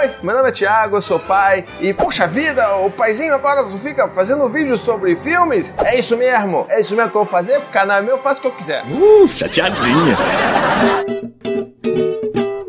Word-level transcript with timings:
Oi, 0.00 0.10
meu 0.22 0.34
nome 0.34 0.48
é 0.48 0.52
Thiago, 0.52 0.96
eu 0.96 1.02
sou 1.02 1.18
pai 1.18 1.62
e, 1.78 1.92
puxa 1.92 2.26
vida, 2.26 2.74
o 2.76 2.90
paizinho 2.90 3.34
agora 3.34 3.62
só 3.64 3.76
fica 3.76 4.08
fazendo 4.08 4.48
vídeo 4.48 4.78
sobre 4.78 5.14
filmes? 5.16 5.74
É 5.84 5.98
isso 5.98 6.16
mesmo, 6.16 6.64
é 6.70 6.80
isso 6.80 6.96
mesmo 6.96 7.10
que 7.10 7.18
eu 7.18 7.24
vou 7.24 7.30
fazer, 7.30 7.58
o 7.58 7.62
canal 7.66 7.98
é 7.98 8.00
meu, 8.00 8.16
eu 8.16 8.22
faço 8.22 8.38
o 8.38 8.40
que 8.40 8.48
eu 8.48 8.52
quiser. 8.52 8.82
Uh, 8.86 9.28
chateadinha. 9.28 10.16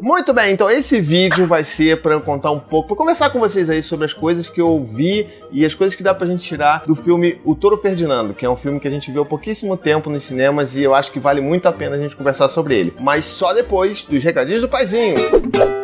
Muito 0.01 0.33
bem, 0.33 0.51
então 0.51 0.69
esse 0.69 0.99
vídeo 0.99 1.47
vai 1.47 1.63
ser 1.63 2.01
para 2.01 2.15
eu 2.15 2.19
contar 2.19 2.51
um 2.51 2.59
pouco, 2.59 2.89
para 2.89 2.97
conversar 2.97 3.29
com 3.29 3.39
vocês 3.39 3.69
aí 3.69 3.81
sobre 3.81 4.03
as 4.03 4.13
coisas 4.13 4.49
que 4.49 4.59
eu 4.59 4.83
vi 4.83 5.25
e 5.53 5.65
as 5.65 5.73
coisas 5.73 5.95
que 5.95 6.03
dá 6.03 6.13
pra 6.13 6.27
gente 6.27 6.43
tirar 6.43 6.83
do 6.85 6.95
filme 6.95 7.39
O 7.45 7.55
Toro 7.55 7.77
Ferdinando, 7.77 8.33
que 8.33 8.45
é 8.45 8.49
um 8.49 8.57
filme 8.57 8.77
que 8.77 8.89
a 8.89 8.91
gente 8.91 9.09
viu 9.09 9.21
há 9.21 9.25
pouquíssimo 9.25 9.77
tempo 9.77 10.09
nos 10.09 10.25
cinemas 10.25 10.75
e 10.75 10.83
eu 10.83 10.93
acho 10.93 11.13
que 11.13 11.19
vale 11.19 11.39
muito 11.39 11.65
a 11.65 11.71
pena 11.71 11.95
a 11.95 11.99
gente 11.99 12.13
conversar 12.13 12.49
sobre 12.49 12.77
ele. 12.77 12.93
Mas 12.99 13.25
só 13.25 13.53
depois 13.53 14.03
dos 14.03 14.21
recadinhos 14.21 14.61
do 14.61 14.67
paizinho. 14.67 15.15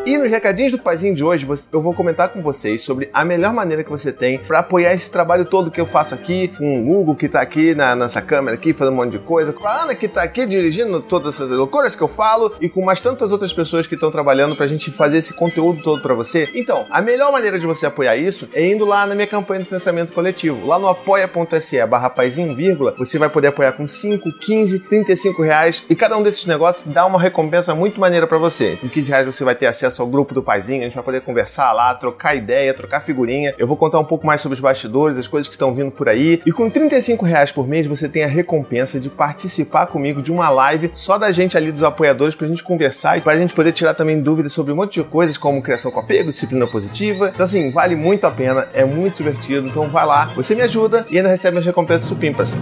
E 0.07 0.17
nos 0.17 0.31
recadinhos 0.31 0.71
do 0.71 0.77
paizinho 0.77 1.13
de 1.13 1.21
hoje, 1.21 1.45
eu 1.69 1.81
vou 1.81 1.93
comentar 1.93 2.29
com 2.29 2.41
vocês 2.41 2.81
sobre 2.81 3.09
a 3.11 3.25
melhor 3.25 3.51
maneira 3.53 3.83
que 3.83 3.89
você 3.89 4.09
tem 4.09 4.37
para 4.37 4.59
apoiar 4.59 4.93
esse 4.93 5.11
trabalho 5.11 5.43
todo 5.43 5.69
que 5.69 5.81
eu 5.81 5.85
faço 5.85 6.15
aqui, 6.15 6.47
com 6.57 6.81
o 6.81 6.97
Hugo 6.97 7.13
que 7.13 7.27
tá 7.27 7.41
aqui 7.41 7.75
na 7.75 7.93
nossa 7.93 8.21
câmera 8.21 8.55
aqui, 8.55 8.71
fazendo 8.71 8.93
um 8.93 8.97
monte 9.03 9.11
de 9.11 9.19
coisa, 9.19 9.51
com 9.51 9.67
a 9.67 9.83
Ana 9.83 9.93
que 9.95 10.07
tá 10.07 10.23
aqui 10.23 10.45
dirigindo 10.45 11.01
todas 11.01 11.35
essas 11.35 11.49
loucuras 11.49 11.93
que 11.93 12.01
eu 12.01 12.07
falo 12.07 12.55
e 12.61 12.69
com 12.69 12.85
mais 12.85 13.01
tantas 13.01 13.33
outras 13.33 13.51
pessoas 13.51 13.85
que 13.85 13.95
estão 13.95 14.09
trabalhando 14.09 14.55
pra 14.55 14.65
gente 14.65 14.89
fazer 14.91 15.17
esse 15.17 15.33
conteúdo 15.33 15.83
todo 15.83 16.01
para 16.01 16.13
você. 16.13 16.49
Então, 16.55 16.85
a 16.89 17.01
melhor 17.01 17.29
maneira 17.33 17.59
de 17.59 17.65
você 17.65 17.85
apoiar 17.85 18.15
isso 18.15 18.47
é 18.53 18.65
indo 18.65 18.85
lá 18.85 19.05
na 19.05 19.13
minha 19.13 19.27
campanha 19.27 19.59
de 19.59 19.65
financiamento 19.65 20.13
coletivo. 20.13 20.65
Lá 20.65 20.79
no 20.79 20.87
apoia.se 20.87 21.85
barra 21.85 22.09
paizinho, 22.09 22.55
vírgula, 22.55 22.95
você 22.97 23.19
vai 23.19 23.27
poder 23.27 23.47
apoiar 23.47 23.73
com 23.73 23.85
5, 23.85 24.31
15, 24.39 24.79
35 24.79 25.41
reais 25.41 25.83
e 25.89 25.93
cada 25.97 26.15
um 26.15 26.23
desses 26.23 26.45
negócios 26.45 26.85
dá 26.87 27.05
uma 27.05 27.19
recompensa 27.19 27.75
muito 27.75 27.99
maneira 27.99 28.25
para 28.25 28.37
você. 28.37 28.77
Com 28.79 28.87
15 28.87 29.09
reais 29.09 29.25
você 29.25 29.43
vai 29.43 29.53
ter 29.53 29.65
acesso 29.65 29.96
ao 30.01 30.07
grupo 30.07 30.33
do 30.33 30.43
paizinho, 30.43 30.81
a 30.81 30.85
gente 30.85 30.95
vai 30.95 31.03
poder 31.03 31.21
conversar 31.21 31.73
lá, 31.73 31.93
trocar 31.95 32.35
ideia, 32.35 32.73
trocar 32.73 33.01
figurinha. 33.01 33.53
Eu 33.57 33.67
vou 33.67 33.77
contar 33.77 33.99
um 33.99 34.05
pouco 34.05 34.25
mais 34.25 34.41
sobre 34.41 34.55
os 34.55 34.61
bastidores, 34.61 35.17
as 35.17 35.27
coisas 35.27 35.47
que 35.47 35.55
estão 35.55 35.73
vindo 35.73 35.91
por 35.91 36.09
aí. 36.09 36.41
E 36.45 36.51
com 36.51 36.69
35 36.69 37.25
reais 37.25 37.51
por 37.51 37.67
mês 37.67 37.85
você 37.87 38.07
tem 38.07 38.23
a 38.23 38.27
recompensa 38.27 38.99
de 38.99 39.09
participar 39.09 39.87
comigo 39.87 40.21
de 40.21 40.31
uma 40.31 40.49
live 40.49 40.91
só 40.95 41.17
da 41.17 41.31
gente 41.31 41.57
ali 41.57 41.71
dos 41.71 41.83
apoiadores 41.83 42.35
pra 42.35 42.47
gente 42.47 42.63
conversar 42.63 43.17
e 43.17 43.21
pra 43.21 43.37
gente 43.37 43.53
poder 43.53 43.71
tirar 43.71 43.93
também 43.93 44.21
dúvidas 44.21 44.53
sobre 44.53 44.71
um 44.73 44.75
monte 44.75 45.01
de 45.01 45.03
coisas 45.03 45.37
como 45.37 45.61
criação 45.61 45.91
com 45.91 45.99
apego, 45.99 46.31
disciplina 46.31 46.67
positiva. 46.67 47.31
Então 47.33 47.45
assim, 47.45 47.71
vale 47.71 47.95
muito 47.95 48.25
a 48.25 48.31
pena, 48.31 48.67
é 48.73 48.85
muito 48.85 49.17
divertido. 49.17 49.67
Então 49.67 49.83
vai 49.83 50.05
lá, 50.05 50.25
você 50.25 50.55
me 50.55 50.61
ajuda 50.61 51.05
e 51.09 51.17
ainda 51.17 51.29
recebe 51.29 51.57
as 51.57 51.65
recompensas 51.65 52.07
supimpas. 52.07 52.55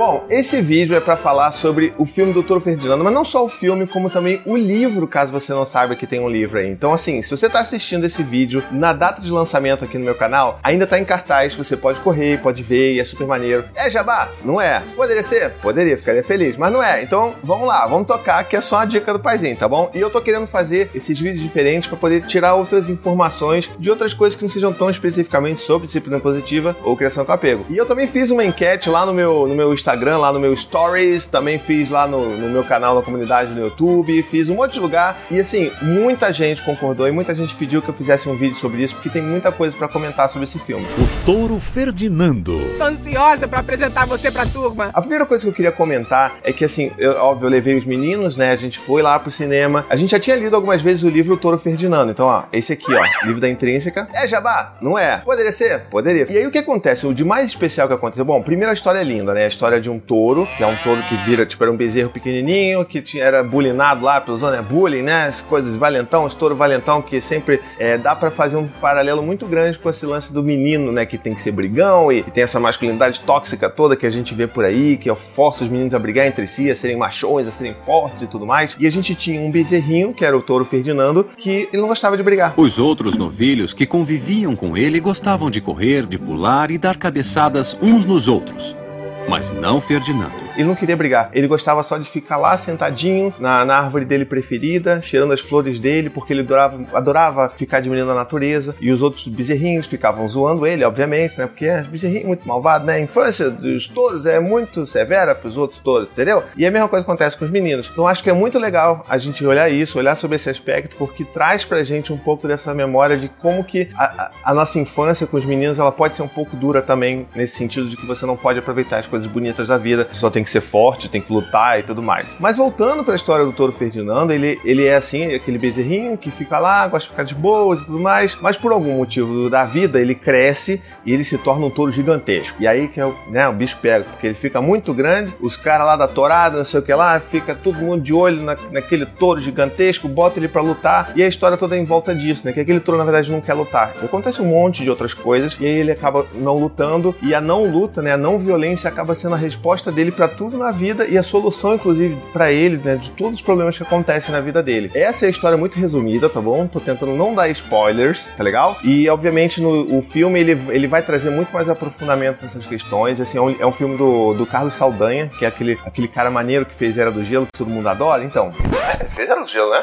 Bom, 0.00 0.24
esse 0.30 0.62
vídeo 0.62 0.96
é 0.96 1.00
para 1.00 1.14
falar 1.14 1.52
sobre 1.52 1.92
o 1.98 2.06
filme 2.06 2.32
do 2.32 2.42
Toro 2.42 2.62
Ferdinando, 2.62 3.04
mas 3.04 3.12
não 3.12 3.22
só 3.22 3.44
o 3.44 3.50
filme, 3.50 3.86
como 3.86 4.08
também 4.08 4.40
o 4.46 4.56
livro, 4.56 5.06
caso 5.06 5.30
você 5.30 5.52
não 5.52 5.66
saiba 5.66 5.94
que 5.94 6.06
tem 6.06 6.18
um 6.18 6.26
livro 6.26 6.58
aí. 6.58 6.70
Então, 6.70 6.94
assim, 6.94 7.20
se 7.20 7.30
você 7.30 7.50
tá 7.50 7.60
assistindo 7.60 8.06
esse 8.06 8.22
vídeo 8.22 8.64
na 8.72 8.94
data 8.94 9.20
de 9.20 9.30
lançamento 9.30 9.84
aqui 9.84 9.98
no 9.98 10.04
meu 10.06 10.14
canal, 10.14 10.58
ainda 10.62 10.86
tá 10.86 10.98
em 10.98 11.04
cartaz, 11.04 11.52
você 11.52 11.76
pode 11.76 12.00
correr, 12.00 12.40
pode 12.40 12.62
ver, 12.62 12.94
e 12.94 12.98
é 12.98 13.04
super 13.04 13.26
maneiro. 13.26 13.66
É 13.74 13.90
Jabá? 13.90 14.30
Não 14.42 14.58
é. 14.58 14.82
Poderia 14.96 15.22
ser? 15.22 15.50
Poderia, 15.60 15.98
ficaria 15.98 16.24
feliz, 16.24 16.56
mas 16.56 16.72
não 16.72 16.82
é. 16.82 17.02
Então, 17.02 17.34
vamos 17.44 17.68
lá, 17.68 17.86
vamos 17.86 18.06
tocar, 18.06 18.42
que 18.44 18.56
é 18.56 18.62
só 18.62 18.76
uma 18.76 18.86
dica 18.86 19.12
do 19.12 19.20
paizinho, 19.20 19.54
tá 19.54 19.68
bom? 19.68 19.90
E 19.92 20.00
eu 20.00 20.08
tô 20.08 20.22
querendo 20.22 20.46
fazer 20.46 20.88
esses 20.94 21.20
vídeos 21.20 21.42
diferentes 21.42 21.90
para 21.90 21.98
poder 21.98 22.22
tirar 22.22 22.54
outras 22.54 22.88
informações 22.88 23.70
de 23.78 23.90
outras 23.90 24.14
coisas 24.14 24.34
que 24.34 24.42
não 24.44 24.50
sejam 24.50 24.72
tão 24.72 24.88
especificamente 24.88 25.60
sobre 25.60 25.88
disciplina 25.88 26.18
positiva 26.18 26.74
ou 26.82 26.96
criação 26.96 27.22
com 27.22 27.32
apego. 27.32 27.66
E 27.68 27.76
eu 27.76 27.84
também 27.84 28.08
fiz 28.08 28.30
uma 28.30 28.42
enquete 28.42 28.88
lá 28.88 29.04
no 29.04 29.12
meu, 29.12 29.46
no 29.46 29.54
meu 29.54 29.74
Instagram 29.74 29.89
Instagram, 29.90 30.18
lá 30.18 30.32
no 30.32 30.38
meu 30.38 30.56
Stories, 30.56 31.26
também 31.26 31.58
fiz 31.58 31.90
lá 31.90 32.06
no, 32.06 32.36
no, 32.36 32.48
meu 32.48 32.62
canal 32.62 32.94
na 32.94 33.02
comunidade 33.02 33.50
no 33.50 33.60
YouTube, 33.60 34.22
fiz 34.30 34.48
um 34.48 34.54
monte 34.54 34.74
de 34.74 34.80
lugar 34.80 35.22
e 35.28 35.40
assim, 35.40 35.72
muita 35.82 36.32
gente 36.32 36.62
concordou 36.62 37.08
e 37.08 37.10
muita 37.10 37.34
gente 37.34 37.52
pediu 37.56 37.82
que 37.82 37.88
eu 37.88 37.94
fizesse 37.94 38.28
um 38.28 38.36
vídeo 38.36 38.54
sobre 38.56 38.84
isso, 38.84 38.94
porque 38.94 39.08
tem 39.08 39.20
muita 39.20 39.50
coisa 39.50 39.76
para 39.76 39.88
comentar 39.88 40.28
sobre 40.28 40.46
esse 40.46 40.60
filme. 40.60 40.86
O 40.96 41.26
Touro 41.26 41.58
Ferdinando. 41.58 42.60
Tô 42.78 42.84
ansiosa 42.84 43.48
para 43.48 43.58
apresentar 43.58 44.06
você 44.06 44.30
pra 44.30 44.46
turma. 44.46 44.90
A 44.94 45.00
primeira 45.00 45.26
coisa 45.26 45.42
que 45.42 45.50
eu 45.50 45.54
queria 45.54 45.72
comentar 45.72 46.36
é 46.44 46.52
que 46.52 46.64
assim, 46.64 46.92
eu, 46.96 47.16
óbvio, 47.16 47.46
eu 47.46 47.50
levei 47.50 47.76
os 47.76 47.84
meninos, 47.84 48.36
né? 48.36 48.52
A 48.52 48.56
gente 48.56 48.78
foi 48.78 49.02
lá 49.02 49.18
pro 49.18 49.32
cinema. 49.32 49.84
A 49.90 49.96
gente 49.96 50.10
já 50.10 50.20
tinha 50.20 50.36
lido 50.36 50.54
algumas 50.54 50.80
vezes 50.80 51.02
o 51.02 51.08
livro 51.08 51.34
O 51.34 51.36
Touro 51.36 51.58
Ferdinando. 51.58 52.12
Então, 52.12 52.26
ó, 52.26 52.44
esse 52.52 52.72
aqui, 52.72 52.94
ó, 52.94 53.26
livro 53.26 53.40
da 53.40 53.48
Intrínseca. 53.48 54.08
É 54.12 54.28
Jabá? 54.28 54.76
Não 54.80 54.96
é? 54.96 55.18
Poderia 55.18 55.52
ser? 55.52 55.80
Poderia. 55.90 56.30
E 56.30 56.38
aí 56.38 56.46
o 56.46 56.50
que 56.52 56.58
acontece? 56.58 57.08
O 57.08 57.12
de 57.12 57.24
mais 57.24 57.48
especial 57.48 57.88
que 57.88 57.94
aconteceu, 57.94 58.24
bom, 58.24 58.40
primeiro 58.40 58.70
a 58.70 58.74
história 58.74 59.00
é 59.00 59.04
linda, 59.04 59.34
né? 59.34 59.44
A 59.44 59.48
história 59.48 59.79
de 59.80 59.90
um 59.90 59.98
touro, 59.98 60.46
que 60.56 60.62
é 60.62 60.66
um 60.66 60.76
touro 60.76 61.02
que 61.02 61.16
vira, 61.16 61.46
tipo, 61.46 61.62
era 61.62 61.72
um 61.72 61.76
bezerro 61.76 62.10
pequenininho, 62.10 62.84
que 62.84 63.00
tinha, 63.00 63.24
era 63.24 63.42
bulinado 63.42 64.04
lá 64.04 64.20
pelos 64.20 64.42
né? 64.42 64.62
Bullying, 64.62 65.02
né? 65.02 65.26
As 65.26 65.42
coisas 65.42 65.74
valentão, 65.76 66.26
esse 66.26 66.36
touro 66.36 66.56
valentão 66.56 67.02
que 67.02 67.20
sempre 67.20 67.60
é, 67.78 67.98
dá 67.98 68.14
para 68.14 68.30
fazer 68.30 68.56
um 68.56 68.66
paralelo 68.66 69.22
muito 69.22 69.46
grande 69.46 69.78
com 69.78 69.88
esse 69.88 70.06
lance 70.06 70.32
do 70.32 70.42
menino, 70.42 70.92
né? 70.92 71.06
Que 71.06 71.18
tem 71.18 71.34
que 71.34 71.42
ser 71.42 71.52
brigão 71.52 72.12
e, 72.12 72.20
e 72.20 72.22
tem 72.22 72.44
essa 72.44 72.60
masculinidade 72.60 73.20
tóxica 73.20 73.68
toda 73.68 73.96
que 73.96 74.06
a 74.06 74.10
gente 74.10 74.34
vê 74.34 74.46
por 74.46 74.64
aí, 74.64 74.96
que 74.96 75.12
força 75.14 75.64
os 75.64 75.70
meninos 75.70 75.94
a 75.94 75.98
brigar 75.98 76.26
entre 76.26 76.46
si, 76.46 76.70
a 76.70 76.76
serem 76.76 76.96
machões, 76.96 77.46
a 77.46 77.50
serem 77.50 77.74
fortes 77.74 78.22
e 78.22 78.26
tudo 78.26 78.46
mais. 78.46 78.76
E 78.78 78.86
a 78.86 78.90
gente 78.90 79.14
tinha 79.14 79.40
um 79.40 79.50
bezerrinho, 79.50 80.12
que 80.12 80.24
era 80.24 80.36
o 80.36 80.42
touro 80.42 80.64
Ferdinando, 80.64 81.24
que 81.36 81.68
ele 81.72 81.80
não 81.82 81.88
gostava 81.88 82.16
de 82.16 82.22
brigar. 82.22 82.54
Os 82.56 82.78
outros 82.78 83.16
novilhos 83.16 83.72
que 83.72 83.86
conviviam 83.86 84.54
com 84.54 84.76
ele 84.76 85.00
gostavam 85.00 85.50
de 85.50 85.60
correr, 85.60 86.06
de 86.06 86.18
pular 86.18 86.70
e 86.70 86.78
dar 86.78 86.96
cabeçadas 86.96 87.76
uns 87.82 88.04
nos 88.04 88.28
outros. 88.28 88.79
Mas 89.28 89.50
não 89.50 89.80
Ferdinando. 89.80 90.49
Ele 90.60 90.68
não 90.68 90.74
queria 90.74 90.96
brigar. 90.96 91.30
Ele 91.32 91.48
gostava 91.48 91.82
só 91.82 91.96
de 91.96 92.08
ficar 92.08 92.36
lá 92.36 92.56
sentadinho 92.58 93.32
na, 93.38 93.64
na 93.64 93.78
árvore 93.78 94.04
dele 94.04 94.26
preferida, 94.26 95.00
cheirando 95.02 95.32
as 95.32 95.40
flores 95.40 95.80
dele, 95.80 96.10
porque 96.10 96.32
ele 96.32 96.42
adorava, 96.42 96.80
adorava 96.92 97.52
ficar 97.56 97.78
admirando 97.78 98.10
a 98.10 98.14
natureza. 98.14 98.74
E 98.80 98.90
os 98.92 99.00
outros 99.00 99.26
bezerrinhos 99.26 99.86
ficavam 99.86 100.28
zoando 100.28 100.66
ele, 100.66 100.84
obviamente, 100.84 101.38
né? 101.38 101.46
Porque 101.46 101.64
é 101.64 101.82
bezerrinho 101.82 102.26
muito 102.26 102.46
malvado, 102.46 102.84
né? 102.84 102.94
A 102.94 103.00
infância 103.00 103.50
dos 103.50 103.88
touros 103.88 104.26
é 104.26 104.38
muito 104.38 104.86
severa 104.86 105.34
para 105.34 105.48
os 105.48 105.56
outros 105.56 105.80
touros, 105.80 106.08
entendeu? 106.10 106.42
E 106.56 106.66
a 106.66 106.70
mesma 106.70 106.88
coisa 106.88 107.04
acontece 107.04 107.36
com 107.36 107.46
os 107.46 107.50
meninos. 107.50 107.88
Então 107.90 108.06
acho 108.06 108.22
que 108.22 108.28
é 108.28 108.34
muito 108.34 108.58
legal 108.58 109.04
a 109.08 109.16
gente 109.16 109.44
olhar 109.46 109.70
isso, 109.70 109.98
olhar 109.98 110.16
sobre 110.16 110.36
esse 110.36 110.50
aspecto, 110.50 110.94
porque 110.96 111.24
traz 111.24 111.64
pra 111.64 111.82
gente 111.82 112.12
um 112.12 112.18
pouco 112.18 112.46
dessa 112.46 112.74
memória 112.74 113.16
de 113.16 113.28
como 113.28 113.64
que 113.64 113.88
a, 113.96 114.30
a, 114.44 114.54
nossa 114.54 114.78
infância 114.78 115.26
com 115.26 115.38
os 115.38 115.44
meninos 115.44 115.78
ela 115.78 115.92
pode 115.92 116.16
ser 116.16 116.22
um 116.22 116.28
pouco 116.28 116.54
dura 116.56 116.82
também, 116.82 117.26
nesse 117.34 117.56
sentido 117.56 117.88
de 117.88 117.96
que 117.96 118.06
você 118.06 118.26
não 118.26 118.36
pode 118.36 118.58
aproveitar 118.58 118.98
as 118.98 119.06
coisas 119.06 119.26
bonitas 119.26 119.68
da 119.68 119.78
vida, 119.78 120.06
você 120.12 120.20
só 120.20 120.28
tem 120.28 120.44
que 120.44 120.49
ser 120.50 120.60
forte, 120.60 121.08
tem 121.08 121.20
que 121.20 121.32
lutar 121.32 121.78
e 121.78 121.82
tudo 121.82 122.02
mais. 122.02 122.36
Mas 122.38 122.56
voltando 122.56 123.04
para 123.04 123.14
a 123.14 123.16
história 123.16 123.44
do 123.44 123.52
touro 123.52 123.72
Ferdinando, 123.72 124.32
ele, 124.32 124.60
ele 124.64 124.86
é 124.86 124.96
assim, 124.96 125.34
aquele 125.34 125.58
bezerrinho 125.58 126.16
que 126.16 126.30
fica 126.30 126.58
lá, 126.58 126.86
gosta 126.88 127.06
de 127.06 127.10
ficar 127.10 127.22
de 127.24 127.34
boas 127.34 127.80
e 127.80 127.86
tudo 127.86 127.98
mais, 127.98 128.36
mas 128.40 128.56
por 128.56 128.72
algum 128.72 128.96
motivo 128.96 129.48
da 129.48 129.64
vida 129.64 130.00
ele 130.00 130.14
cresce 130.14 130.82
e 131.04 131.12
ele 131.12 131.24
se 131.24 131.38
torna 131.38 131.66
um 131.66 131.70
touro 131.70 131.92
gigantesco. 131.92 132.56
E 132.60 132.66
aí 132.66 132.88
que 132.88 133.00
é 133.00 133.06
o, 133.06 133.14
né, 133.28 133.48
o 133.48 133.52
bicho 133.52 133.76
pega, 133.80 134.04
porque 134.04 134.26
ele 134.26 134.34
fica 134.34 134.60
muito 134.60 134.92
grande, 134.92 135.34
os 135.40 135.56
caras 135.56 135.86
lá 135.86 135.96
da 135.96 136.08
torada, 136.08 136.58
não 136.58 136.64
sei 136.64 136.80
o 136.80 136.82
que 136.82 136.92
lá, 136.92 137.20
fica 137.20 137.54
todo 137.54 137.78
mundo 137.78 138.02
de 138.02 138.12
olho 138.12 138.42
na, 138.42 138.56
naquele 138.70 139.06
touro 139.06 139.40
gigantesco, 139.40 140.08
bota 140.08 140.38
ele 140.38 140.48
para 140.48 140.62
lutar 140.62 141.12
e 141.14 141.22
a 141.22 141.28
história 141.28 141.56
toda 141.56 141.76
é 141.76 141.78
em 141.78 141.84
volta 141.84 142.14
disso, 142.14 142.42
né? 142.44 142.52
Que 142.52 142.60
aquele 142.60 142.80
touro 142.80 142.98
na 142.98 143.04
verdade 143.04 143.30
não 143.30 143.40
quer 143.40 143.54
lutar. 143.54 143.92
Acontece 144.02 144.42
um 144.42 144.46
monte 144.46 144.82
de 144.82 144.90
outras 144.90 145.14
coisas 145.14 145.56
e 145.60 145.66
aí 145.66 145.72
ele 145.72 145.92
acaba 145.92 146.26
não 146.34 146.58
lutando 146.58 147.14
e 147.22 147.34
a 147.34 147.40
não 147.40 147.70
luta, 147.70 148.02
né, 148.02 148.12
a 148.12 148.16
não 148.16 148.38
violência 148.38 148.88
acaba 148.88 149.14
sendo 149.14 149.34
a 149.34 149.38
resposta 149.38 149.90
dele 149.92 150.10
para 150.10 150.28
tudo 150.30 150.56
na 150.56 150.70
vida 150.70 151.06
e 151.06 151.18
a 151.18 151.22
solução, 151.22 151.74
inclusive, 151.74 152.16
para 152.32 152.52
ele, 152.52 152.78
né, 152.78 152.96
de 152.96 153.10
todos 153.10 153.34
os 153.34 153.42
problemas 153.42 153.76
que 153.76 153.82
acontecem 153.82 154.32
na 154.32 154.40
vida 154.40 154.62
dele. 154.62 154.90
Essa 154.94 155.26
é 155.26 155.28
a 155.28 155.30
história 155.30 155.56
muito 155.56 155.78
resumida, 155.78 156.28
tá 156.28 156.40
bom? 156.40 156.66
Tô 156.66 156.80
tentando 156.80 157.12
não 157.12 157.34
dar 157.34 157.48
spoilers, 157.50 158.24
tá 158.36 158.42
legal? 158.42 158.76
E, 158.82 159.08
obviamente, 159.08 159.60
no 159.60 159.80
o 159.90 160.02
filme 160.02 160.40
ele, 160.40 160.52
ele 160.68 160.86
vai 160.86 161.02
trazer 161.02 161.30
muito 161.30 161.52
mais 161.52 161.68
aprofundamento 161.68 162.42
nessas 162.42 162.66
questões. 162.66 163.20
Assim, 163.20 163.38
é 163.38 163.40
um, 163.40 163.56
é 163.60 163.66
um 163.66 163.72
filme 163.72 163.96
do, 163.96 164.34
do 164.34 164.46
Carlos 164.46 164.74
Saldanha, 164.74 165.28
que 165.38 165.44
é 165.44 165.48
aquele, 165.48 165.78
aquele 165.84 166.08
cara 166.08 166.30
maneiro 166.30 166.64
que 166.64 166.74
fez 166.74 166.96
Era 166.96 167.10
do 167.10 167.24
Gelo, 167.24 167.46
que 167.46 167.58
todo 167.58 167.70
mundo 167.70 167.88
adora. 167.88 168.24
Então, 168.24 168.52
é, 169.00 169.04
fez 169.06 169.28
Era 169.28 169.40
do 169.40 169.46
Gelo, 169.46 169.70
né? 169.70 169.82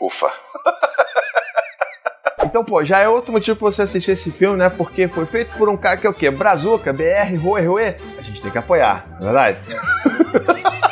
Ufa. 0.00 0.30
Então, 2.56 2.64
pô, 2.64 2.82
já 2.82 3.00
é 3.00 3.06
outro 3.06 3.30
motivo 3.30 3.54
pra 3.54 3.70
você 3.70 3.82
assistir 3.82 4.12
esse 4.12 4.30
filme, 4.30 4.56
né? 4.56 4.70
Porque 4.70 5.06
foi 5.08 5.26
feito 5.26 5.54
por 5.58 5.68
um 5.68 5.76
cara 5.76 5.98
que 5.98 6.06
é 6.06 6.10
o 6.10 6.14
quê? 6.14 6.30
Brazuca, 6.30 6.90
BR, 6.90 7.36
Rue, 7.38 7.66
Rue. 7.66 7.94
A 8.18 8.22
gente 8.22 8.40
tem 8.40 8.50
que 8.50 8.56
apoiar, 8.56 9.06
não 9.20 9.28
é 9.28 9.32
verdade? 9.32 9.60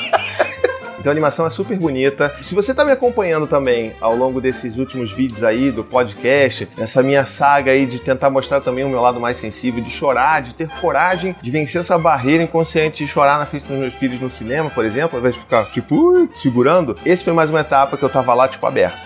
Então 1.04 1.10
a 1.10 1.12
animação 1.12 1.46
é 1.46 1.50
super 1.50 1.78
bonita. 1.78 2.34
Se 2.40 2.54
você 2.54 2.72
tá 2.72 2.82
me 2.82 2.90
acompanhando 2.90 3.46
também 3.46 3.92
ao 4.00 4.16
longo 4.16 4.40
desses 4.40 4.78
últimos 4.78 5.12
vídeos 5.12 5.44
aí 5.44 5.70
do 5.70 5.84
podcast, 5.84 6.66
nessa 6.78 7.02
minha 7.02 7.26
saga 7.26 7.72
aí 7.72 7.84
de 7.84 7.98
tentar 7.98 8.30
mostrar 8.30 8.62
também 8.62 8.84
o 8.84 8.88
meu 8.88 9.02
lado 9.02 9.20
mais 9.20 9.36
sensível, 9.36 9.84
de 9.84 9.90
chorar, 9.90 10.40
de 10.40 10.54
ter 10.54 10.66
coragem 10.80 11.36
de 11.42 11.50
vencer 11.50 11.82
essa 11.82 11.98
barreira 11.98 12.42
inconsciente 12.42 13.04
de 13.04 13.10
chorar 13.10 13.38
na 13.38 13.44
frente 13.44 13.66
dos 13.66 13.76
meus 13.76 13.92
filhos 13.92 14.18
no 14.18 14.30
cinema, 14.30 14.70
por 14.70 14.82
exemplo, 14.82 15.16
ao 15.16 15.18
invés 15.18 15.34
de 15.34 15.42
ficar 15.42 15.66
tipo, 15.66 16.26
segurando, 16.40 16.96
esse 17.04 17.22
foi 17.22 17.34
mais 17.34 17.50
uma 17.50 17.60
etapa 17.60 17.98
que 17.98 18.02
eu 18.02 18.08
tava 18.08 18.32
lá, 18.32 18.48
tipo, 18.48 18.64
aberto. 18.66 18.96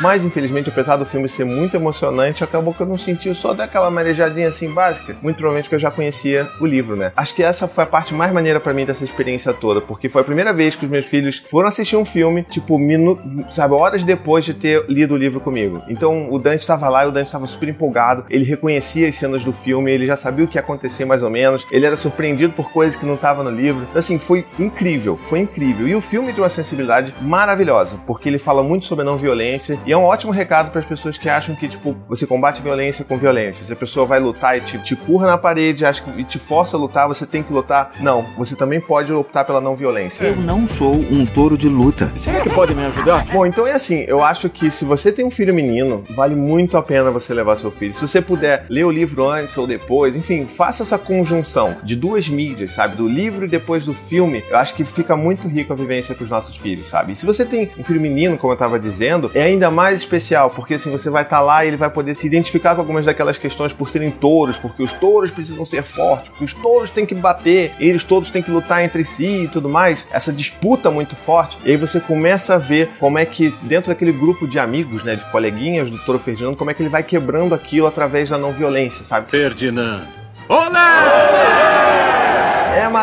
Mas 0.00 0.24
infelizmente, 0.24 0.68
apesar 0.68 0.96
do 0.96 1.06
filme 1.06 1.28
ser 1.28 1.44
muito 1.44 1.76
emocionante, 1.76 2.42
acabou 2.42 2.74
que 2.74 2.80
eu 2.80 2.86
não 2.86 2.98
senti 2.98 3.34
só 3.34 3.54
daquela 3.54 3.90
marejadinha 3.90 4.48
assim 4.48 4.70
básica. 4.70 5.16
Muito 5.22 5.36
provavelmente 5.36 5.68
que 5.68 5.74
eu 5.74 5.78
já 5.78 5.90
conhecia 5.90 6.48
o 6.60 6.66
livro, 6.66 6.96
né? 6.96 7.12
Acho 7.16 7.34
que 7.34 7.42
essa 7.42 7.68
foi 7.68 7.84
a 7.84 7.86
parte 7.86 8.12
mais 8.12 8.32
maneira 8.32 8.60
para 8.60 8.74
mim 8.74 8.84
dessa 8.84 9.04
experiência 9.04 9.52
toda, 9.52 9.80
porque 9.80 10.08
foi 10.08 10.22
a 10.22 10.24
primeira 10.24 10.52
vez 10.52 10.74
que 10.74 10.84
os 10.84 10.90
meus 10.90 11.06
filhos 11.06 11.44
foram 11.50 11.68
assistir 11.68 11.96
um 11.96 12.04
filme, 12.04 12.42
tipo, 12.42 12.78
minu... 12.78 13.18
sabe, 13.52 13.74
horas 13.74 14.02
depois 14.02 14.44
de 14.44 14.54
ter 14.54 14.84
lido 14.88 15.14
o 15.14 15.16
livro 15.16 15.40
comigo. 15.40 15.82
Então 15.88 16.32
o 16.32 16.38
Dante 16.38 16.60
estava 16.60 16.88
lá 16.88 17.04
e 17.04 17.08
o 17.08 17.12
Dante 17.12 17.26
estava 17.26 17.46
super 17.46 17.68
empolgado, 17.68 18.24
ele 18.28 18.44
reconhecia 18.44 19.08
as 19.08 19.16
cenas 19.16 19.44
do 19.44 19.52
filme, 19.52 19.90
ele 19.90 20.06
já 20.06 20.16
sabia 20.16 20.44
o 20.44 20.48
que 20.48 20.56
ia 20.56 20.60
acontecer 20.60 21.04
mais 21.04 21.22
ou 21.22 21.30
menos, 21.30 21.66
ele 21.70 21.86
era 21.86 21.96
surpreendido 21.96 22.52
por 22.52 22.72
coisas 22.72 22.96
que 22.96 23.06
não 23.06 23.14
estavam 23.14 23.44
no 23.44 23.50
livro. 23.50 23.82
Então, 23.82 23.98
assim, 23.98 24.18
foi 24.18 24.44
incrível, 24.58 25.18
foi 25.28 25.40
incrível. 25.40 25.86
E 25.86 25.94
o 25.94 26.00
filme 26.00 26.32
tem 26.32 26.42
uma 26.42 26.48
sensibilidade 26.48 27.14
maravilhosa, 27.20 27.96
porque 28.06 28.28
ele 28.28 28.38
fala 28.38 28.62
muito 28.62 28.86
sobre 28.86 29.04
não 29.04 29.16
violência 29.16 29.78
e 29.86 29.92
é 29.92 29.96
um 29.96 30.04
ótimo 30.04 30.32
recado 30.32 30.70
para 30.70 30.80
as 30.80 30.86
pessoas 30.86 31.18
que 31.18 31.28
acham 31.28 31.54
que, 31.54 31.68
tipo, 31.68 31.96
você 32.08 32.26
combate 32.26 32.62
violência 32.62 33.04
com 33.04 33.18
violência. 33.18 33.64
Se 33.64 33.72
a 33.72 33.76
pessoa 33.76 34.06
vai 34.06 34.18
lutar 34.20 34.56
e 34.56 34.60
te, 34.60 34.78
te 34.78 34.96
curra 34.96 35.26
na 35.26 35.38
parede 35.38 35.84
acha 35.84 36.02
que, 36.02 36.20
e 36.20 36.24
te 36.24 36.38
força 36.38 36.76
a 36.76 36.80
lutar, 36.80 37.06
você 37.06 37.26
tem 37.26 37.42
que 37.42 37.52
lutar. 37.52 37.92
Não, 38.00 38.22
você 38.36 38.56
também 38.56 38.80
pode 38.80 39.12
optar 39.12 39.44
pela 39.44 39.60
não 39.60 39.76
violência. 39.76 40.24
Eu 40.24 40.36
não 40.36 40.66
sou 40.66 40.94
um 40.94 41.26
touro 41.26 41.58
de 41.58 41.68
luta. 41.68 42.10
Será 42.14 42.40
que 42.40 42.50
pode 42.50 42.74
me 42.74 42.84
ajudar? 42.86 43.26
Bom, 43.26 43.44
então 43.44 43.66
é 43.66 43.72
assim, 43.72 44.04
eu 44.06 44.22
acho 44.22 44.48
que 44.48 44.70
se 44.70 44.84
você 44.84 45.12
tem 45.12 45.24
um 45.24 45.30
filho 45.30 45.54
menino, 45.54 46.04
vale 46.10 46.34
muito 46.34 46.76
a 46.76 46.82
pena 46.82 47.10
você 47.10 47.34
levar 47.34 47.56
seu 47.56 47.70
filho. 47.70 47.94
Se 47.94 48.00
você 48.00 48.22
puder 48.22 48.66
ler 48.68 48.84
o 48.84 48.90
livro 48.90 49.28
antes 49.28 49.56
ou 49.58 49.66
depois, 49.66 50.16
enfim, 50.16 50.46
faça 50.46 50.82
essa 50.82 50.98
conjunção 50.98 51.76
de 51.82 51.94
duas 51.94 52.28
mídias, 52.28 52.72
sabe? 52.72 52.96
Do 52.96 53.06
livro 53.06 53.44
e 53.44 53.48
depois 53.48 53.84
do 53.84 53.94
filme. 54.08 54.42
Eu 54.48 54.56
acho 54.56 54.74
que 54.74 54.84
fica 54.84 55.16
muito 55.16 55.46
rico 55.48 55.72
a 55.72 55.76
vivência 55.76 56.14
para 56.14 56.24
os 56.24 56.30
nossos 56.30 56.56
filhos, 56.56 56.88
sabe? 56.88 57.12
E 57.12 57.16
se 57.16 57.26
você 57.26 57.44
tem 57.44 57.70
um 57.78 57.84
filho 57.84 58.00
menino, 58.00 58.38
como 58.38 58.52
eu 58.52 58.54
estava 58.54 58.78
dizendo, 58.78 59.30
é 59.34 59.42
ainda 59.42 59.70
mais 59.74 59.98
especial, 59.98 60.50
porque 60.50 60.74
assim, 60.74 60.90
você 60.90 61.10
vai 61.10 61.22
estar 61.22 61.38
tá 61.38 61.42
lá 61.42 61.64
e 61.64 61.68
ele 61.68 61.76
vai 61.76 61.90
poder 61.90 62.14
se 62.14 62.26
identificar 62.26 62.74
com 62.74 62.80
algumas 62.80 63.04
daquelas 63.04 63.36
questões 63.36 63.72
por 63.72 63.88
serem 63.88 64.10
touros, 64.10 64.56
porque 64.56 64.82
os 64.82 64.92
touros 64.92 65.30
precisam 65.30 65.66
ser 65.66 65.82
fortes, 65.82 66.28
porque 66.30 66.44
os 66.44 66.54
touros 66.54 66.90
têm 66.90 67.04
que 67.04 67.14
bater, 67.14 67.72
eles 67.78 68.04
todos 68.04 68.30
têm 68.30 68.42
que 68.42 68.50
lutar 68.50 68.82
entre 68.82 69.04
si 69.04 69.44
e 69.44 69.48
tudo 69.48 69.68
mais. 69.68 70.06
Essa 70.10 70.32
disputa 70.32 70.90
muito 70.90 71.16
forte. 71.16 71.58
E 71.64 71.70
aí 71.70 71.76
você 71.76 72.00
começa 72.00 72.54
a 72.54 72.58
ver 72.58 72.88
como 72.98 73.18
é 73.18 73.26
que, 73.26 73.52
dentro 73.62 73.88
daquele 73.88 74.12
grupo 74.12 74.46
de 74.46 74.58
amigos, 74.58 75.02
né, 75.02 75.16
de 75.16 75.30
coleguinhas 75.30 75.90
do 75.90 75.98
Toro 75.98 76.18
Ferdinando, 76.18 76.56
como 76.56 76.70
é 76.70 76.74
que 76.74 76.82
ele 76.82 76.88
vai 76.88 77.02
quebrando 77.02 77.54
aquilo 77.54 77.86
através 77.86 78.30
da 78.30 78.38
não 78.38 78.52
violência, 78.52 79.04
sabe? 79.04 79.30
Ferdinando. 79.30 80.06
Olé! 80.48 81.63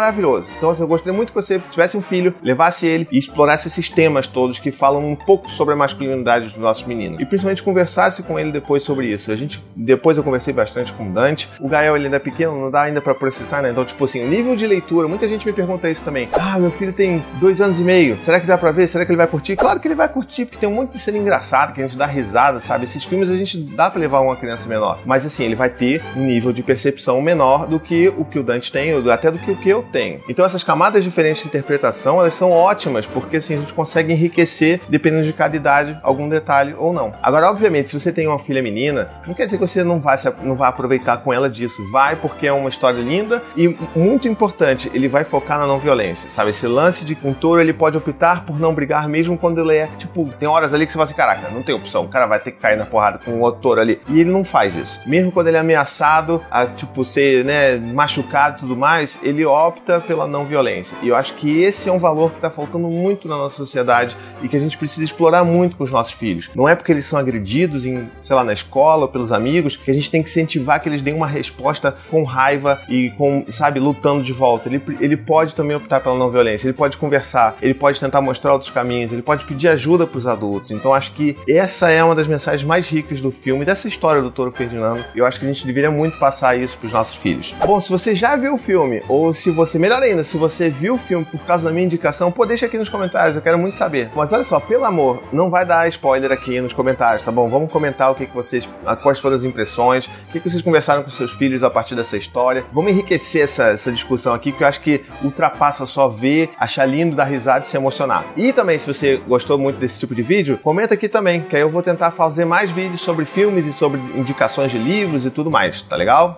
Maravilhoso. 0.02 0.48
Então, 0.58 0.72
assim, 0.72 0.82
eu 0.82 0.88
gostaria 0.88 1.14
muito 1.14 1.32
que 1.32 1.36
você 1.36 1.60
tivesse 1.72 1.96
um 1.96 2.02
filho, 2.02 2.34
levasse 2.42 2.86
ele 2.88 3.08
e 3.12 3.18
explorasse 3.18 3.68
esses 3.68 3.90
temas 3.90 4.28
todos 4.28 4.60
que 4.60 4.72
falam 4.72 5.08
um 5.08 5.16
pouco 5.16 5.50
sobre 5.50 5.74
a 5.74 5.78
masculinidade 5.78 6.50
dos 6.50 6.58
nossos 6.58 6.84
meninos. 6.86 7.20
E 7.20 7.26
principalmente 7.26 7.64
conversasse 7.64 8.24
com 8.24 8.40
ele 8.40 8.52
depois 8.52 8.84
sobre 8.84 9.08
isso. 9.08 9.32
A 9.32 9.36
gente, 9.36 9.64
depois 9.76 10.18
eu 10.18 10.24
conversei 10.24 10.54
bastante 10.54 10.92
com 10.94 11.10
o 11.10 11.14
Dante. 11.14 11.50
O 11.60 11.68
Gael, 11.68 11.96
ele 11.96 12.06
ainda 12.06 12.18
é 12.18 12.20
pequeno, 12.20 12.60
não 12.60 12.72
dá 12.72 12.84
ainda 12.84 13.02
para 13.02 13.14
processar, 13.14 13.62
né? 13.62 13.70
Então, 13.72 13.86
tipo 13.86 14.04
assim, 14.04 14.24
o 14.24 14.28
nível 14.28 14.56
de 14.56 14.66
leitura, 14.66 15.08
muita 15.08 15.28
gente 15.28 15.46
me 15.46 15.54
pergunta 15.54 15.90
isso 15.90 16.04
também. 16.04 16.30
Ah, 16.34 16.58
meu 16.58 16.72
filho 16.72 16.94
tem 16.94 17.24
dois 17.40 17.62
anos 17.62 17.80
e 17.80 17.84
meio. 17.84 18.18
Será 18.22 18.40
que 18.40 18.48
dá 18.48 18.58
pra 18.58 18.72
ver? 18.72 18.88
Será 18.88 19.06
que 19.06 19.12
ele 19.12 19.18
vai 19.18 19.28
curtir? 19.28 19.56
Claro 19.56 19.80
que 19.80 19.88
ele 19.88 19.96
vai 19.96 20.10
curtir, 20.10 20.46
porque 20.46 20.58
tem 20.58 20.72
monte 20.72 20.94
de 20.94 21.00
cena 21.00 21.18
engraçada 21.18 21.74
que 21.74 21.82
a 21.82 21.88
gente 21.88 21.98
dá 21.98 22.06
risada, 22.06 22.60
sabe? 22.62 22.86
Esses 22.86 23.04
filmes 23.04 23.30
a 23.30 23.36
gente 23.36 23.58
dá 23.58 23.90
para 23.90 24.00
levar 24.00 24.22
uma 24.22 24.36
criança 24.36 24.68
menor. 24.68 25.00
Mas 25.06 25.26
assim, 25.26 25.44
ele 25.44 25.56
vai 25.56 25.70
ter 25.70 26.02
um 26.16 26.26
nível 26.26 26.52
de 26.52 26.64
percepção 26.64 27.22
menor 27.22 27.68
do 27.68 27.80
que 27.80 28.08
o 28.10 28.26
que 28.26 28.40
o 28.40 28.44
Dante 28.44 28.72
tem, 28.72 28.94
ou 28.96 29.12
até 29.12 29.32
do 29.32 29.38
que 29.38 29.52
o 29.52 29.56
que 29.56 29.70
eu 29.70 29.84
Então 30.28 30.46
essas 30.46 30.64
camadas 30.64 31.04
diferentes 31.04 31.42
de 31.44 31.48
interpretação, 31.48 32.20
elas 32.20 32.34
são 32.34 32.52
ótimas, 32.52 33.06
porque 33.06 33.38
assim 33.38 33.56
a 33.56 33.60
gente 33.60 33.74
consegue 33.74 34.14
enriquecer, 34.14 34.82
dependendo 34.90 35.24
de 35.24 35.34
cada 35.34 35.56
idade, 35.56 35.98
algum 36.04 36.28
detalhe 36.30 36.76
ou 36.78 36.94
não. 36.94 37.12
Agora, 37.22 37.50
obviamente, 37.50 37.90
se 37.90 38.00
você 38.00 38.12
tem 38.12 38.28
uma 38.28 38.40
filha 38.40 38.62
menina, 38.62 39.10
não 39.28 39.34
quer 39.34 39.46
dizer 39.46 39.58
que 39.58 39.68
você 39.68 39.84
não 39.84 40.00
vai, 40.00 40.18
não 40.44 40.56
vai 40.56 40.70
aproveitar 40.70 41.18
com 41.18 41.34
ela 41.34 41.50
disso. 41.50 41.76
Vai 41.92 42.16
porque 42.16 42.48
é 42.48 42.54
uma 42.54 42.70
história 42.70 43.02
linda 43.02 43.42
e 43.56 43.68
muito 43.96 44.28
importante, 44.28 44.90
ele 44.94 45.08
vai 45.08 45.24
focar 45.24 45.60
na 45.60 45.68
não 45.68 45.80
violência, 45.80 46.30
sabe? 46.30 46.52
Esse 46.52 46.68
lance 46.68 47.06
de 47.06 47.18
um 47.24 47.34
touro, 47.34 47.62
ele 47.62 47.74
pode 47.74 47.98
optar 47.98 48.46
por 48.46 48.60
não 48.60 48.74
brigar 48.74 49.08
mesmo 49.08 49.38
quando 49.38 49.62
ele 49.62 49.78
é, 49.78 49.88
tipo, 49.98 50.30
tem 50.40 50.48
horas 50.48 50.74
ali 50.74 50.86
que 50.86 50.92
você 50.92 50.98
fala 50.98 51.06
assim, 51.06 51.16
caraca, 51.16 51.50
não 51.50 51.64
tem 51.64 51.76
opção, 51.76 52.04
o 52.04 52.08
cara 52.08 52.26
vai 52.26 52.40
ter 52.40 52.52
que 52.52 52.60
cair 52.60 52.78
na 52.78 52.86
porrada 52.86 53.20
com 53.24 53.32
o 53.32 53.40
outro 53.42 53.62
touro 53.62 53.82
ali. 53.82 54.00
E 54.08 54.20
ele 54.20 54.32
não 54.32 54.44
faz 54.44 54.76
isso. 54.76 55.00
Mesmo 55.06 55.32
quando 55.32 55.48
ele 55.48 55.58
é 55.58 55.60
ameaçado 55.60 56.42
a, 56.50 56.66
tipo, 56.66 57.04
ser, 57.06 57.44
né, 57.44 57.78
machucado 57.78 58.58
e 58.58 58.60
tudo 58.62 58.76
mais, 58.76 59.18
ele 59.22 59.46
opta 59.46 59.81
pela 60.08 60.28
não 60.28 60.46
violência. 60.46 60.96
E 61.02 61.08
eu 61.08 61.16
acho 61.16 61.34
que 61.36 61.62
esse 61.64 61.90
é 61.90 61.92
um 61.92 62.00
valor 62.00 62.32
que 62.32 62.38
está 62.38 62.50
faltando 62.50 62.88
muito 62.88 63.28
na 63.28 63.38
nossa 63.38 63.56
sociedade 63.56 64.16
e 64.42 64.48
que 64.48 64.56
a 64.56 64.60
gente 64.60 64.78
precisa 64.78 65.04
explorar 65.04 65.44
muito 65.44 65.76
com 65.76 65.84
os 65.84 65.92
nossos 65.92 66.14
filhos. 66.14 66.50
Não 66.56 66.68
é 66.68 66.76
porque 66.76 66.92
eles 66.92 67.06
são 67.06 67.20
agredidos 67.20 67.86
em, 67.86 68.10
sei 68.22 68.36
lá, 68.36 68.44
na 68.44 68.54
escola 68.54 69.04
ou 69.04 69.08
pelos 69.08 69.32
amigos 69.32 69.78
que 69.78 69.92
a 69.92 69.94
gente 69.94 70.10
tem 70.10 70.24
que 70.24 70.30
incentivar 70.30 70.82
que 70.82 70.90
eles 70.90 71.02
deem 71.02 71.16
uma 71.16 71.28
resposta 71.28 71.96
com 72.10 72.24
raiva 72.24 72.80
e 72.90 73.10
com, 73.12 73.46
sabe, 73.52 73.80
lutando 73.80 74.24
de 74.24 74.34
volta. 74.34 74.70
Ele, 74.70 74.82
ele 75.00 75.18
pode 75.18 75.56
também 75.56 75.76
optar 75.76 76.00
pela 76.00 76.18
não 76.18 76.30
violência, 76.30 76.68
ele 76.68 76.74
pode 76.74 76.98
conversar, 76.98 77.58
ele 77.62 77.74
pode 77.74 78.00
tentar 78.00 78.22
mostrar 78.22 78.54
outros 78.54 78.72
caminhos, 78.72 79.12
ele 79.12 79.22
pode 79.22 79.46
pedir 79.46 79.68
ajuda 79.68 80.06
para 80.06 80.18
os 80.18 80.28
adultos. 80.28 80.72
Então 80.72 80.94
acho 80.94 81.14
que 81.14 81.38
essa 81.48 81.90
é 81.90 82.04
uma 82.04 82.16
das 82.16 82.28
mensagens 82.28 82.64
mais 82.64 82.88
ricas 82.88 83.20
do 83.20 83.32
filme, 83.32 83.66
dessa 83.66 83.88
história 83.88 84.22
do 84.22 84.32
Toro 84.32 84.52
Ferdinando. 84.52 85.04
Eu 85.16 85.26
acho 85.26 85.40
que 85.40 85.46
a 85.46 85.50
gente 85.50 85.66
deveria 85.66 85.92
muito 85.92 86.18
passar 86.18 86.58
isso 86.58 86.78
para 86.78 86.88
os 86.88 86.94
nossos 86.94 87.16
filhos. 87.16 87.54
Bom, 87.66 87.80
se 87.80 87.90
você 87.90 88.16
já 88.16 88.36
viu 88.36 88.56
o 88.56 88.58
filme, 88.58 89.02
ou 89.08 89.34
se 89.34 89.52
você, 89.52 89.71
melhor 89.78 90.02
ainda, 90.02 90.24
se 90.24 90.38
você 90.38 90.70
viu 90.70 90.96
o 90.96 90.98
filme 90.98 91.26
por 91.26 91.40
causa 91.42 91.66
da 91.66 91.72
minha 91.72 91.86
indicação, 91.86 92.32
pô, 92.32 92.46
deixa 92.46 92.66
aqui 92.66 92.78
nos 92.78 92.90
comentários, 92.90 93.36
eu 93.36 93.42
quero 93.42 93.58
muito 93.58 93.78
saber. 93.78 94.10
Mas 94.16 94.32
olha 94.32 94.46
só, 94.46 94.60
pelo 94.60 94.86
amor, 94.86 95.22
não 95.32 95.50
vai 95.50 95.66
dar 95.66 95.88
spoiler 95.90 96.32
aqui 96.32 96.60
nos 96.62 96.74
comentários, 96.74 97.24
tá 97.24 97.32
bom? 97.32 97.48
Vamos 97.48 97.72
comentar 97.72 98.12
o 98.12 98.16
que, 98.16 98.26
que 98.26 98.34
vocês, 98.34 98.68
quais 99.02 99.20
foram 99.20 99.38
as 99.38 99.44
impressões, 99.44 100.06
o 100.06 100.32
que, 100.32 100.40
que 100.40 100.50
vocês 100.50 100.62
conversaram 100.62 101.04
com 101.04 101.10
seus 101.12 101.32
filhos 101.32 101.64
a 101.64 101.70
partir 101.70 101.96
dessa 101.96 102.18
história. 102.18 102.64
Vamos 102.72 102.92
enriquecer 102.92 103.44
essa, 103.44 103.66
essa 103.70 103.92
discussão 103.92 104.34
aqui, 104.34 104.52
que 104.52 104.64
eu 104.64 104.68
acho 104.68 104.82
que 104.82 105.02
ultrapassa 105.24 105.86
só 105.86 106.08
ver, 106.08 106.50
achar 106.60 106.86
lindo, 106.86 107.16
dar 107.16 107.26
risada 107.26 107.66
e 107.66 107.68
se 107.68 107.78
emocionar. 107.78 108.26
E 108.36 108.54
também, 108.54 108.80
se 108.80 108.88
você 108.88 109.18
gostou 109.28 109.58
muito 109.58 109.80
desse 109.80 110.00
tipo 110.00 110.16
de 110.16 110.22
vídeo, 110.22 110.58
comenta 110.58 110.94
aqui 110.94 111.08
também, 111.08 111.42
que 111.42 111.56
aí 111.56 111.62
eu 111.62 111.70
vou 111.70 111.84
tentar 111.84 112.12
fazer 112.12 112.46
mais 112.46 112.72
vídeos 112.72 113.02
sobre 113.02 113.26
filmes 113.26 113.66
e 113.66 113.74
sobre 113.74 114.00
indicações 114.16 114.72
de 114.72 114.78
livros 114.78 115.26
e 115.26 115.30
tudo 115.30 115.50
mais, 115.50 115.82
tá 115.82 115.96
legal? 115.96 116.38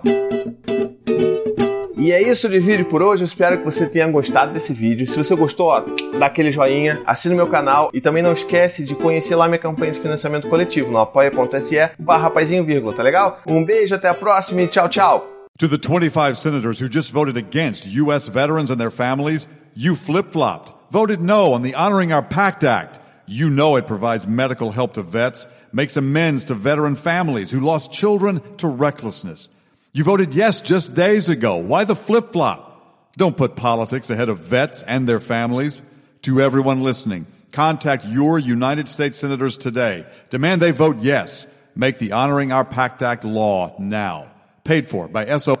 E 2.04 2.12
é 2.12 2.20
isso 2.20 2.50
de 2.50 2.60
vídeo 2.60 2.84
por 2.84 3.00
hoje. 3.00 3.22
Eu 3.22 3.24
espero 3.24 3.56
que 3.56 3.64
você 3.64 3.86
tenha 3.86 4.06
gostado 4.06 4.52
desse 4.52 4.74
vídeo. 4.74 5.06
Se 5.06 5.16
você 5.16 5.34
gostou, 5.34 5.68
ó, 5.68 5.82
dá 6.18 6.26
aquele 6.26 6.52
joinha, 6.52 7.00
assina 7.06 7.32
o 7.32 7.36
meu 7.38 7.46
canal 7.46 7.88
e 7.94 8.00
também 8.02 8.22
não 8.22 8.34
esquece 8.34 8.84
de 8.84 8.94
conhecer 8.94 9.34
lá 9.34 9.48
minha 9.48 9.58
campanha 9.58 9.92
de 9.92 10.00
financiamento 10.00 10.46
coletivo 10.46 10.92
no 10.92 10.98
apoia.se 10.98 11.92
barra 11.98 12.30
tá 12.30 13.02
legal? 13.02 13.40
Um 13.48 13.64
beijo, 13.64 13.94
até 13.94 14.10
a 14.10 14.12
próxima 14.12 14.60
e 14.60 14.68
tchau, 14.68 14.86
tchau! 14.86 15.26
To 15.58 15.66
the 15.66 15.78
25 15.78 16.36
senators 16.36 16.78
who 16.78 16.90
just 16.92 17.10
voted 17.10 17.38
against 17.38 17.86
U.S. 17.86 18.28
veterans 18.28 18.70
and 18.70 18.76
their 18.76 18.90
families, 18.90 19.48
you 19.74 19.96
flip-flopped. 19.96 20.74
Voted 20.90 21.22
no 21.22 21.54
on 21.54 21.62
the 21.62 21.74
Honoring 21.74 22.12
Our 22.12 22.22
Pact 22.22 22.64
Act. 22.64 23.00
You 23.26 23.48
know 23.48 23.76
it 23.76 23.86
provides 23.86 24.26
medical 24.26 24.72
help 24.72 24.92
to 24.94 25.02
vets, 25.02 25.46
makes 25.72 25.96
amends 25.96 26.44
to 26.46 26.54
veteran 26.54 26.96
families 26.96 27.50
who 27.50 27.60
lost 27.60 27.90
children 27.90 28.42
to 28.58 28.68
recklessness. 28.68 29.48
You 29.96 30.02
voted 30.02 30.34
yes 30.34 30.60
just 30.60 30.92
days 30.92 31.28
ago. 31.28 31.54
Why 31.58 31.84
the 31.84 31.94
flip 31.94 32.32
flop? 32.32 33.12
Don't 33.16 33.36
put 33.36 33.54
politics 33.54 34.10
ahead 34.10 34.28
of 34.28 34.40
vets 34.40 34.82
and 34.82 35.08
their 35.08 35.20
families. 35.20 35.82
To 36.22 36.40
everyone 36.40 36.82
listening, 36.82 37.28
contact 37.52 38.04
your 38.04 38.40
United 38.40 38.88
States 38.88 39.16
senators 39.16 39.56
today. 39.56 40.04
Demand 40.30 40.60
they 40.60 40.72
vote 40.72 40.98
yes. 40.98 41.46
Make 41.76 41.98
the 41.98 42.10
Honoring 42.10 42.50
Our 42.50 42.64
Pact 42.64 43.02
Act 43.02 43.24
law 43.24 43.76
now. 43.78 44.32
Paid 44.64 44.88
for 44.88 45.06
by 45.06 45.38
SO. 45.38 45.54